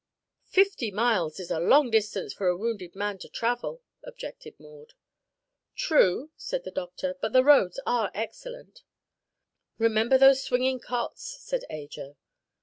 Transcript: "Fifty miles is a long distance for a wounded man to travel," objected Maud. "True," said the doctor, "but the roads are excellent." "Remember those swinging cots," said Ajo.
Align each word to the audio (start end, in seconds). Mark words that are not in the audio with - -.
"Fifty 0.47 0.89
miles 0.89 1.39
is 1.39 1.51
a 1.51 1.59
long 1.59 1.91
distance 1.91 2.33
for 2.33 2.47
a 2.47 2.57
wounded 2.57 2.95
man 2.95 3.19
to 3.19 3.29
travel," 3.29 3.83
objected 4.03 4.59
Maud. 4.59 4.93
"True," 5.75 6.31
said 6.35 6.63
the 6.63 6.71
doctor, 6.71 7.15
"but 7.21 7.33
the 7.33 7.43
roads 7.43 7.79
are 7.85 8.09
excellent." 8.15 8.81
"Remember 9.77 10.17
those 10.17 10.41
swinging 10.43 10.79
cots," 10.79 11.37
said 11.43 11.65
Ajo. 11.69 12.17